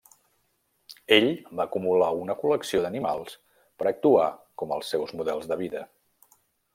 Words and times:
Ell 1.17 1.27
va 1.59 1.65
acumular 1.67 2.07
una 2.21 2.37
col·lecció 2.39 2.81
d'animals 2.85 3.35
per 3.81 3.89
actuar 3.91 4.27
com 4.63 4.77
els 4.79 4.93
seus 4.95 5.15
models 5.21 5.49
de 5.53 5.59
vida. 5.65 5.85